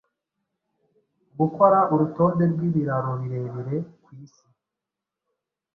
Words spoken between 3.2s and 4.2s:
birebire ku